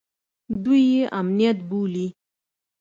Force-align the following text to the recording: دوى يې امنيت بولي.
دوى 0.63 0.81
يې 0.91 1.01
امنيت 1.19 1.57
بولي. 1.69 2.07